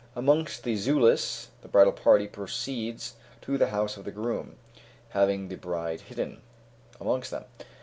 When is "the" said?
0.63-0.75, 1.61-1.67, 3.59-3.67, 4.03-4.09, 5.47-5.57